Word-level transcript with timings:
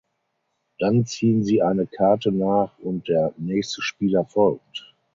Dann 0.79 1.05
ziehen 1.05 1.43
sie 1.43 1.61
eine 1.61 1.85
Karte 1.85 2.31
nach 2.31 2.71
und 2.79 3.07
der 3.07 3.35
nächste 3.37 3.83
Spieler 3.83 4.25
folgt. 4.25 4.95